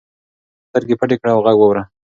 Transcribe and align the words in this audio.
سترګې 0.69 0.95
پټې 0.99 1.15
کړه 1.21 1.31
او 1.35 1.39
غږ 1.45 1.55
واوره. 1.59 1.83